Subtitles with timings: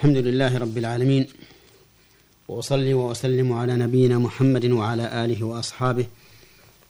[0.00, 1.26] الحمد لله رب العالمين
[2.48, 6.06] وأصلي وأسلم على نبينا محمد وعلى آله وأصحابه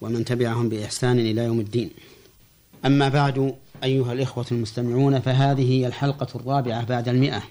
[0.01, 1.89] ومن تبعهم بإحسان إلى يوم الدين.
[2.85, 7.43] أما بعد أيها الإخوة المستمعون فهذه هي الحلقة الرابعة بعد المئة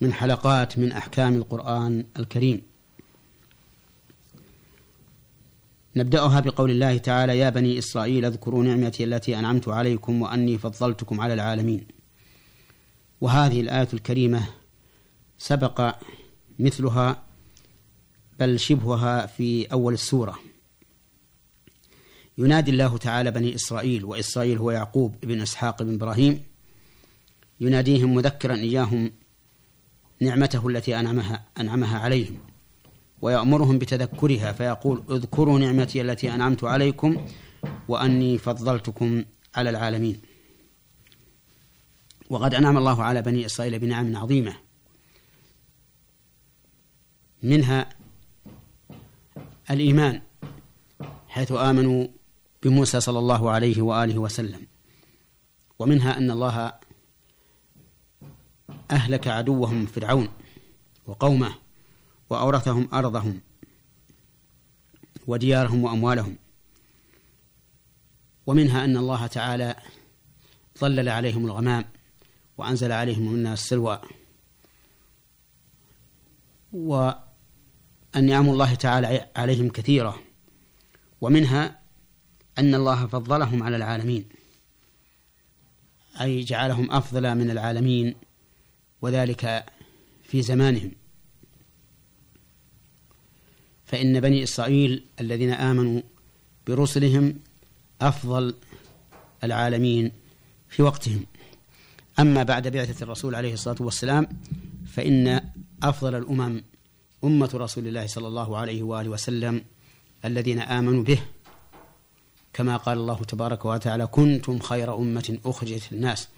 [0.00, 2.62] من حلقات من أحكام القرآن الكريم.
[5.96, 11.34] نبدأها بقول الله تعالى يا بني إسرائيل اذكروا نعمتي التي أنعمت عليكم وأني فضلتكم على
[11.34, 11.86] العالمين.
[13.20, 14.59] وهذه الآية الكريمة
[15.40, 15.94] سبق
[16.58, 17.22] مثلها
[18.38, 20.38] بل شبهها في أول السورة.
[22.38, 26.42] ينادي الله تعالى بني إسرائيل وإسرائيل هو يعقوب بن إسحاق بن إبراهيم.
[27.60, 29.12] يناديهم مذكرا إياهم
[30.20, 32.38] نعمته التي أنعمها, أنعمها عليهم
[33.22, 37.26] ويأمرهم بتذكرها فيقول اذكروا نعمتي التي أنعمت عليكم
[37.88, 40.20] وأني فضلتكم على العالمين.
[42.30, 44.69] وقد أنعم الله على بني إسرائيل بنعم عظيمة.
[47.42, 47.88] منها
[49.70, 50.22] الإيمان
[51.28, 52.06] حيث آمنوا
[52.62, 54.66] بموسى صلى الله عليه وآله وسلم.
[55.78, 56.72] ومنها أن الله
[58.90, 60.28] أهلك عدوهم فرعون
[61.06, 61.54] وقومه
[62.30, 63.40] وأورثهم أرضهم
[65.26, 66.36] وديارهم وأموالهم.
[68.46, 69.76] ومنها أن الله تعالى
[70.78, 71.84] ظلل عليهم الغمام
[72.58, 74.00] وأنزل عليهم من السلوى
[78.16, 80.22] ونعم الله تعالى عليهم كثيرة
[81.20, 81.80] ومنها
[82.58, 84.24] أن الله فضلهم على العالمين
[86.20, 88.14] أي جعلهم أفضل من العالمين
[89.02, 89.64] وذلك
[90.24, 90.92] في زمانهم.
[93.86, 96.02] فإن بني إسرائيل الذين آمنوا
[96.66, 97.38] برسلهم
[98.00, 98.54] أفضل
[99.44, 100.12] العالمين
[100.68, 101.26] في وقتهم.
[102.18, 104.28] أما بعد بعثة الرسول عليه الصلاة والسلام
[104.86, 105.40] فإن
[105.82, 106.62] أفضل الأمم
[107.24, 109.64] أمة رسول الله صلى الله عليه وآله وسلم
[110.24, 111.18] الذين آمنوا به.
[112.52, 116.28] كما قال الله تبارك وتعالى كنتم خير أمة أخرجت للناس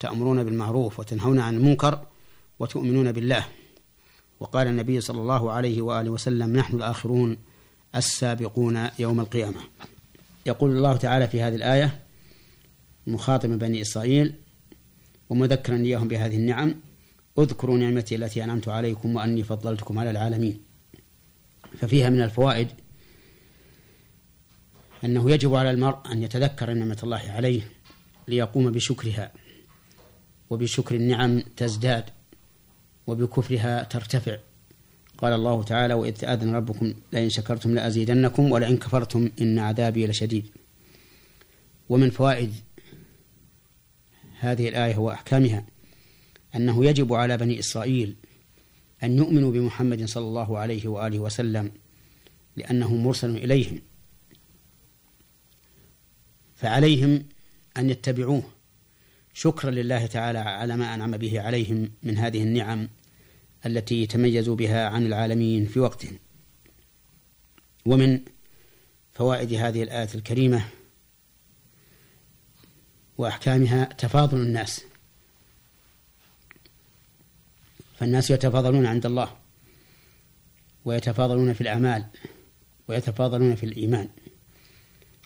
[0.00, 2.06] تأمرون بالمعروف وتنهون عن المنكر
[2.58, 3.46] وتؤمنون بالله.
[4.40, 7.38] وقال النبي صلى الله عليه وآله وسلم نحن الآخرون
[7.96, 9.60] السابقون يوم القيامة.
[10.46, 12.00] يقول الله تعالى في هذه الآية
[13.06, 14.34] مخاطبا بني إسرائيل
[15.30, 16.74] ومذكرا إياهم بهذه النعم
[17.38, 20.60] اذكروا نعمتي التي أنعمت عليكم وأني فضلتكم على العالمين.
[21.78, 22.68] ففيها من الفوائد
[25.04, 27.62] أنه يجب على المرء أن يتذكر نعمة الله عليه
[28.28, 29.32] ليقوم بشكرها
[30.50, 32.04] وبشكر النعم تزداد
[33.06, 34.38] وبكفرها ترتفع.
[35.18, 40.46] قال الله تعالى وإذ تأذن ربكم لئن شكرتم لأزيدنكم ولئن كفرتم إن عذابي لشديد.
[41.88, 42.54] ومن فوائد
[44.38, 45.66] هذه الآية وأحكامها
[46.56, 48.16] أنه يجب على بني إسرائيل
[49.02, 51.72] أن يؤمنوا بمحمد صلى الله عليه وآله وسلم
[52.56, 53.80] لأنه مرسل إليهم
[56.56, 57.24] فعليهم
[57.76, 58.42] أن يتبعوه.
[59.34, 62.88] شكرا لله تعالى على ما أنعم به عليهم من هذه النعم
[63.66, 66.18] التي تميزوا بها عن العالمين في وقتهم.
[67.86, 68.20] ومن
[69.12, 70.64] فوائد هذه الآية الكريمة
[73.18, 74.91] وأحكامها تفاضل الناس.
[78.02, 79.32] فالناس يتفاضلون عند الله
[80.84, 82.04] ويتفاضلون في الأعمال
[82.88, 84.08] ويتفاضلون في الإيمان.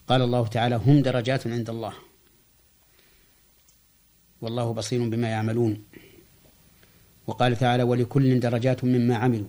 [0.07, 1.93] قال الله تعالى هم درجات عند الله.
[4.41, 5.83] والله بصير بما يعملون.
[7.27, 9.47] وقال تعالى ولكل درجات مما عملوا.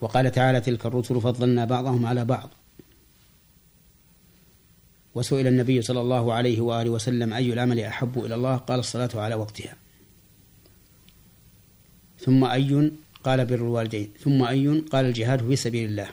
[0.00, 2.50] وقال تعالى تلك الرسل فضلنا بعضهم على بعض.
[5.14, 9.34] وسئل النبي صلى الله عليه وآله وسلم أي العمل أحب إلى الله؟ قال الصلاة على
[9.34, 9.87] وقتها.
[12.20, 12.92] ثم أي
[13.24, 16.10] قال بر الوالدين ثم أي قال الجهاد في سبيل الله.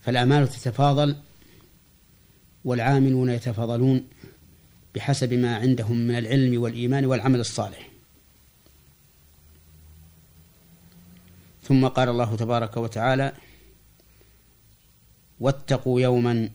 [0.00, 1.16] فالأعمال تتفاضل
[2.64, 4.08] والعاملون يتفاضلون
[4.94, 7.88] بحسب ما عندهم من العلم والإيمان والعمل الصالح.
[11.62, 13.32] ثم قال الله تبارك وتعالى
[15.40, 16.50] واتقوا يوما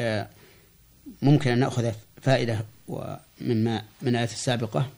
[0.00, 0.28] آه،
[1.22, 2.64] ممكن أن نأخذ فائدة
[3.40, 4.90] مما من الآية السابقة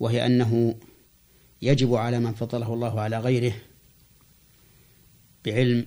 [0.00, 0.74] وهي أنه
[1.62, 3.54] يجب على من فضله الله على غيره
[5.44, 5.86] بعلم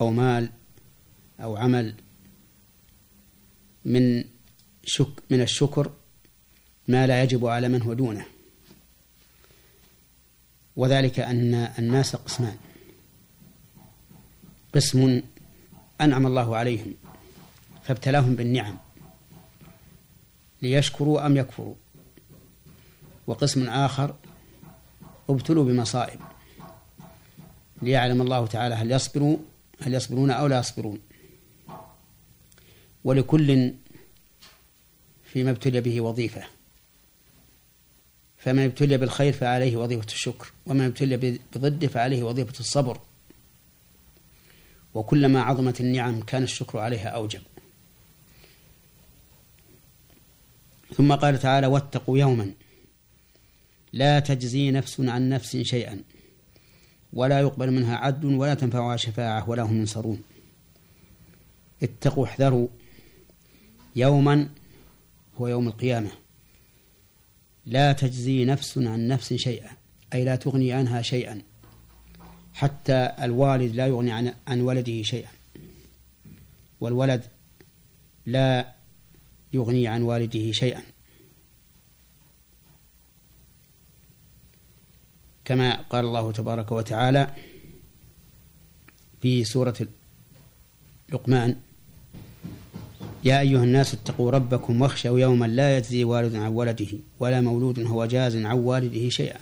[0.00, 0.50] أو مال
[1.40, 1.94] أو عمل
[3.84, 4.24] من
[4.84, 5.92] شك من الشكر
[6.88, 8.26] ما لا يجب على من هو دونه.
[10.76, 12.56] وذلك أن الناس قسمان.
[14.74, 15.22] قسم
[16.00, 16.94] أنعم الله عليهم
[17.84, 18.78] فابتلاهم بالنعم.
[20.62, 21.74] ليشكروا أم يكفروا.
[23.26, 24.14] وقسم آخر
[25.28, 26.20] ابتلوا بمصائب.
[27.82, 29.36] ليعلم الله تعالى هل يصبروا
[29.80, 31.00] هل يصبرون أو لا يصبرون.
[33.04, 33.74] ولكل
[35.24, 36.42] فيما ابتلي به وظيفة.
[38.36, 43.00] فمن ابتلي بالخير فعليه وظيفة الشكر ومن ابتلي بضده فعليه وظيفة الصبر.
[44.94, 47.42] وكلما عظمت النعم كان الشكر عليها أوجب.
[50.96, 52.52] ثم قال تعالى واتقوا يوما
[53.92, 56.00] لا تجزي نفس عن نفس شيئا
[57.12, 60.22] ولا يقبل منها عدل ولا تنفعها شفاعة ولا هم ينصرون.
[61.82, 62.68] اتقوا احذروا
[63.96, 64.48] يوما
[65.36, 66.10] هو يوم القيامة.
[67.66, 69.70] لا تجزي نفس عن نفس شيئا
[70.14, 71.42] أي لا تغني عنها شيئا
[72.54, 75.30] حتى الوالد لا يغني عن, عن ولده شيئا.
[76.80, 77.24] والولد
[78.26, 78.81] لا
[79.52, 80.82] يغني عن والده شيئا.
[85.44, 87.34] كما قال الله تبارك وتعالى
[89.20, 89.74] في سورة
[91.12, 91.56] لقمان
[93.24, 96.86] يا أيها الناس اتقوا ربكم واخشوا يوما لا يجزي والد عن ولده
[97.20, 99.40] ولا مولود هو جاز عن والده شيئا.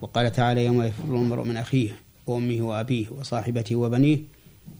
[0.00, 4.18] وقال تعالى يوم يفر المرء من أخيه وأمه وأبيه وصاحبته وبنيه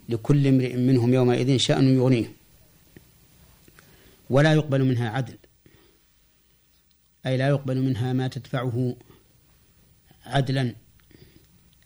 [0.09, 2.38] لكل امرئ منهم يومئذ شأن يغنيه.
[4.30, 5.38] ولا يقبل منها عدل.
[7.26, 8.96] أي لا يقبل منها ما تدفعه
[10.26, 10.75] عدلا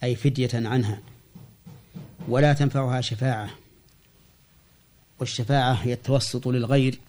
[0.02, 1.00] أي فدية عنها
[2.28, 3.50] ولا تنفعها شفاعة.
[5.20, 7.00] والشفاعة هي التوسط للغير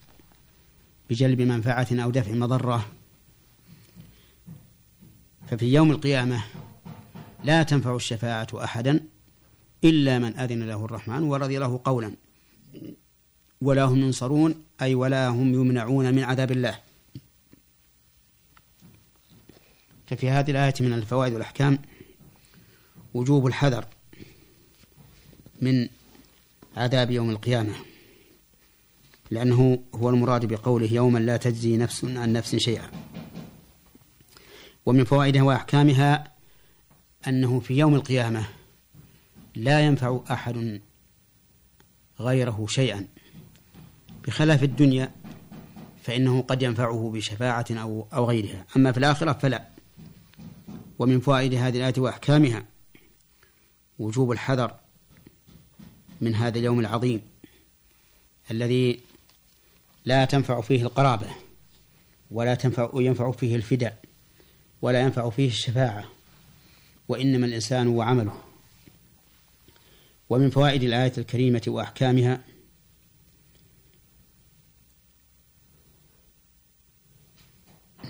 [1.10, 2.92] بجلب منفعة أو دفع مضرة.
[5.50, 6.44] ففي يوم القيامة
[7.44, 9.00] لا تنفع الشفاعة أحدا
[9.84, 12.16] إلا من أذن له الرحمن ورضي له قولا.
[13.64, 16.80] ولا هم ينصرون أي ولا هم يمنعون من عذاب الله.
[20.08, 21.80] ففي هذه الآية من الفوائد والأحكام
[23.14, 23.86] وجوب الحذر
[25.62, 25.88] من
[26.78, 27.74] عذاب يوم القيامة
[29.32, 32.92] لأنه هو المراد بقوله يوما لا تجزي نفس عن نفس شيئا.
[34.86, 36.34] ومن فوائدها وأحكامها
[37.28, 38.48] أنه في يوم القيامة
[39.56, 40.82] لا ينفع أحد
[42.20, 43.08] غيره شيئا.
[44.28, 45.12] بخلاف الدنيا
[46.04, 48.66] فإنه قد ينفعه بشفاعة أو أو غيرها.
[48.76, 49.68] أما في الآخرة فلا.
[51.00, 52.66] ومن فوائد هذه الآية وأحكامها
[54.00, 54.76] وجوب الحذر
[56.22, 57.22] من هذا اليوم العظيم
[58.52, 59.00] الذي
[60.06, 61.28] لا تنفع فيه القرابة
[62.32, 63.98] ولا تنفع ينفع فيه الفداء
[64.82, 66.06] ولا ينفع فيه الشفاعة
[67.08, 68.42] وإنما الإنسان وعمله
[70.30, 72.42] ومن فوائد الآية الكريمة وأحكامها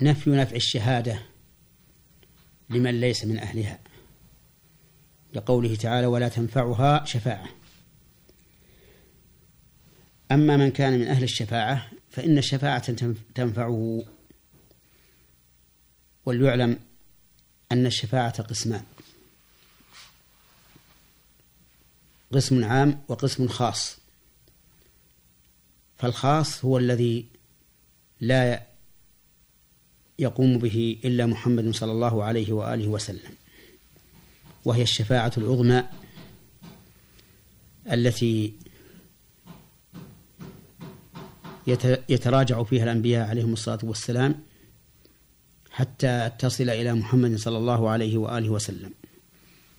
[0.02, 1.22] نفي نفع الشهادة
[2.70, 3.80] لمن ليس من أهلها
[5.34, 7.48] لقوله تعالى ولا تنفعها شفاعة
[10.32, 12.92] أما من كان من أهل الشفاعة فإن الشفاعة
[13.34, 14.04] تنفعه
[16.26, 16.78] وليعلم
[17.72, 18.84] أن الشفاعة قسمان
[22.32, 23.98] قسم عام وقسم خاص
[25.98, 27.26] فالخاص هو الذي
[28.20, 28.73] لا
[30.18, 33.32] يقوم به إلا محمد صلى الله عليه وآله وسلم
[34.64, 35.84] وهي الشفاعة العظمى
[37.92, 38.52] التي
[42.08, 44.40] يتراجع فيها الأنبياء عليهم الصلاة والسلام
[45.70, 48.90] حتى تصل إلى محمد صلى الله عليه وآله وسلم.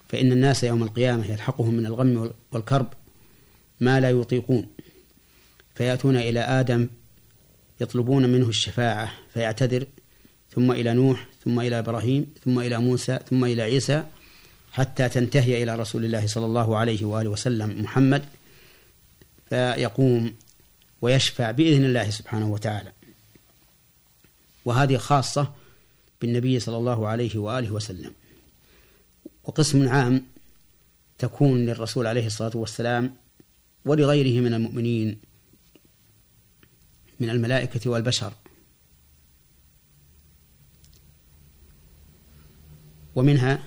[0.08, 2.92] فإن الناس يوم القيامة يلحقهم من الغم والكرب
[3.80, 4.66] ما لا يطيقون.
[5.74, 6.88] فيأتون إلى آدم
[7.80, 9.86] يطلبون منه الشفاعة فيعتذر
[10.56, 14.04] ثم إلى نوح ثم إلى إبراهيم ثم إلى موسى ثم إلى عيسى
[14.72, 18.24] حتى تنتهي إلى رسول الله صلى الله عليه وآله وسلم محمد
[19.48, 20.34] فيقوم
[21.02, 22.92] ويشفع بإذن الله سبحانه وتعالى.
[24.64, 25.52] وهذه خاصة
[26.20, 28.12] بالنبي صلى الله عليه وآله وسلم.
[29.44, 30.26] وقسم عام
[31.18, 33.14] تكون للرسول عليه الصلاة والسلام
[33.84, 35.18] ولغيره من المؤمنين
[37.20, 38.32] من الملائكة والبشر
[43.16, 43.62] ومنها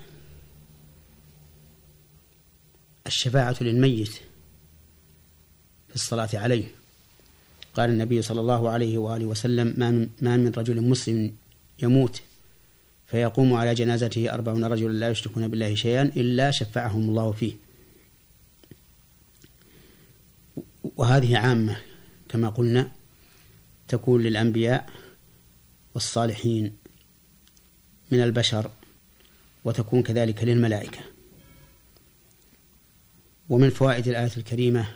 [3.08, 4.14] الشفاعة للميت
[5.90, 6.66] في الصلاة عليه.
[7.74, 11.36] قال النبي صلى الله عليه وآله وسلم ما من, ما من رجل مسلم
[11.82, 12.22] يموت
[13.08, 17.54] فيقوم على جنازته أربعون رجلا لا يشركون بالله شيئا إلا شفعهم الله فيه.
[20.96, 21.78] وهذه عامة
[22.30, 22.92] كما قلنا
[23.88, 24.90] تكون للأنبياء
[25.94, 26.76] والصالحين
[28.12, 28.72] من البشر
[29.66, 31.00] وتكون كذلك للملائكة.
[33.50, 34.88] ومن فوائد الآية الكريمة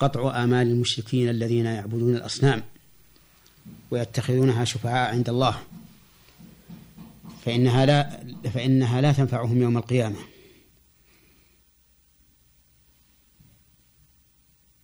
[0.00, 2.62] قطع آمال المشركين الذين يعبدون الأصنام
[3.90, 5.62] ويتخذونها شفعاء عند الله
[7.44, 10.16] فإنها لا فإنها لا تنفعهم يوم القيامة.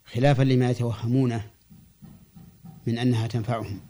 [0.07, 1.47] خلافا لما يتوهمونه
[2.87, 3.81] من أنها تنفعهم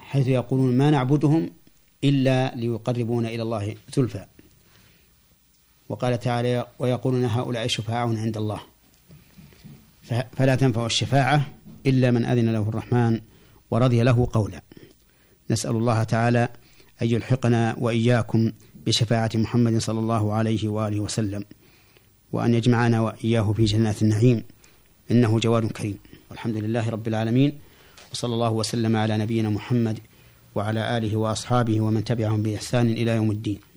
[0.00, 1.50] حيث يقولون ما نعبدهم
[2.04, 4.24] إلا ليقربونا إلى الله زلفى
[5.88, 8.60] وقال تعالى ويقولون هؤلاء شفعاء عند الله.
[10.36, 11.46] فلا تنفع الشفاعة
[11.86, 13.20] إلا من أذن له الرحمن
[13.70, 14.62] ورضي له قولا.
[15.50, 16.48] نسأل الله تعالى
[17.02, 18.52] أن يلحقنا وإياكم
[18.86, 21.44] بشفاعة محمد صلى الله عليه وآله وسلم
[22.32, 24.44] وأن يجمعنا وإياه في جنات النعيم.
[25.10, 25.98] إنه جواد كريم.
[26.30, 27.58] والحمد لله رب العالمين
[28.12, 29.98] وصلى الله وسلم على نبينا محمد
[30.54, 33.67] وعلى آله وأصحابه ومن تبعهم بإحسان إلى يوم الدين.